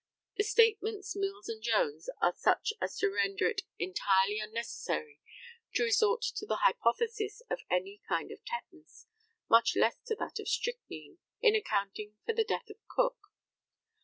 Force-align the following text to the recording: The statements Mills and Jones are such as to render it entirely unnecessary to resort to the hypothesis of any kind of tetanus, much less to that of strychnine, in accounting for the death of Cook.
The 0.35 0.43
statements 0.43 1.15
Mills 1.15 1.47
and 1.47 1.61
Jones 1.61 2.09
are 2.23 2.33
such 2.35 2.73
as 2.81 2.97
to 2.97 3.07
render 3.11 3.47
it 3.47 3.61
entirely 3.77 4.39
unnecessary 4.39 5.21
to 5.75 5.83
resort 5.83 6.23
to 6.37 6.45
the 6.47 6.55
hypothesis 6.63 7.43
of 7.51 7.59
any 7.69 8.01
kind 8.09 8.31
of 8.31 8.43
tetanus, 8.43 9.05
much 9.47 9.75
less 9.75 9.97
to 10.07 10.15
that 10.15 10.39
of 10.39 10.47
strychnine, 10.49 11.19
in 11.39 11.55
accounting 11.55 12.15
for 12.25 12.33
the 12.33 12.43
death 12.43 12.71
of 12.71 12.77
Cook. 12.87 13.25